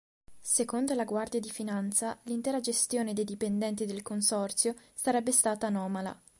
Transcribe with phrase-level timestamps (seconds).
[0.39, 6.19] Secondo la Guardia di Finanza "l'intera gestione dei dipendenti del consorzio sarebbe stata anomala".